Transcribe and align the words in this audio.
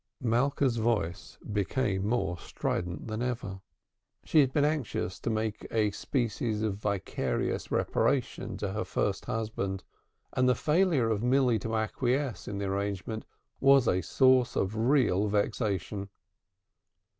Malka's 0.19 0.77
voice 0.77 1.37
became 1.53 2.07
more 2.07 2.35
strident 2.39 3.07
than 3.07 3.21
ever. 3.21 3.61
She 4.23 4.39
had 4.39 4.51
been 4.51 4.65
anxious 4.65 5.19
to 5.19 5.29
make 5.29 5.67
a 5.69 5.91
species 5.91 6.63
of 6.63 6.77
vicarious 6.77 7.69
reparation 7.69 8.57
to 8.57 8.71
her 8.71 8.83
first 8.83 9.25
husband, 9.25 9.83
and 10.33 10.49
the 10.49 10.55
failure 10.55 11.11
of 11.11 11.21
Milly 11.21 11.59
to 11.59 11.75
acquiesce 11.75 12.47
in 12.47 12.57
the 12.57 12.65
arrangement 12.65 13.25
was 13.59 13.87
a 13.87 14.01
source 14.01 14.55
of 14.55 14.75
real 14.75 15.27
vexation. 15.27 16.09